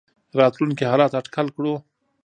راتلونکي 0.39 0.83
حالات 0.91 1.11
اټکل 1.19 1.47
کړو. 1.55 1.73